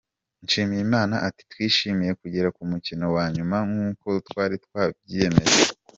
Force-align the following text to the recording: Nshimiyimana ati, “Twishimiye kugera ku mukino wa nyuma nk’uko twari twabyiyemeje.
Nshimiyimana 0.45 1.15
ati, 1.27 1.41
“Twishimiye 1.51 2.11
kugera 2.21 2.47
ku 2.55 2.61
mukino 2.71 3.05
wa 3.15 3.25
nyuma 3.35 3.57
nk’uko 3.69 4.05
twari 4.27 4.55
twabyiyemeje. 4.65 5.61